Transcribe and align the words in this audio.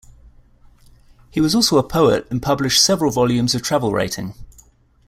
He 1.29 1.39
was 1.39 1.53
also 1.53 1.77
a 1.77 1.87
poet 1.87 2.25
and 2.31 2.41
published 2.41 2.83
several 2.83 3.11
volumes 3.11 3.53
of 3.53 3.61
travel 3.61 3.91
writing. 3.91 4.33